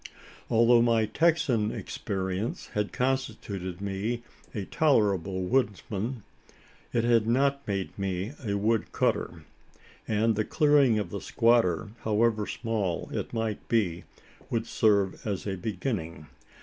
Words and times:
Although 0.49 0.81
my 0.81 1.05
Texan 1.05 1.69
experience 1.71 2.69
had 2.69 2.91
constituted 2.91 3.81
me 3.81 4.23
a 4.51 4.65
tolerable 4.65 5.43
woodsman, 5.43 6.23
it 6.91 7.03
had 7.03 7.27
not 7.27 7.67
made 7.67 7.95
me 7.99 8.31
a 8.43 8.55
woodcutter; 8.55 9.43
and 10.07 10.35
the 10.35 10.43
clearing 10.43 10.97
of 10.97 11.11
the 11.11 11.21
squatter, 11.21 11.89
however 11.99 12.47
small 12.47 13.11
it 13.13 13.31
might 13.31 13.67
be, 13.69 14.03
would 14.49 14.65
serve 14.65 15.21
as 15.27 15.45
a 15.45 15.55
beginning. 15.55 16.25